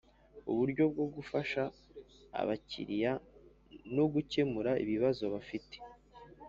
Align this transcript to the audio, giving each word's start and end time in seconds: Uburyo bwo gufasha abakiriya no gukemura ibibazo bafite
Uburyo 0.51 0.83
bwo 0.91 1.05
gufasha 1.15 1.61
abakiriya 2.41 3.13
no 3.95 4.05
gukemura 4.13 4.71
ibibazo 4.83 5.23
bafite 5.33 5.77